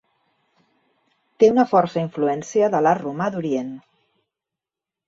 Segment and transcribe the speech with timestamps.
[1.43, 3.73] Té una força influència de l'art romà d'Orient.